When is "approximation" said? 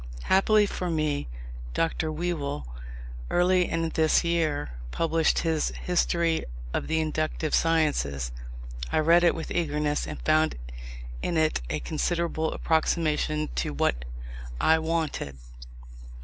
12.51-13.49